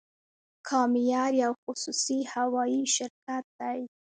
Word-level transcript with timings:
کام 0.67 0.91
ایر 1.01 1.33
یو 1.43 1.53
خصوصي 1.63 2.19
هوایی 2.33 2.81
شرکت 2.95 3.45
دی 3.57 3.79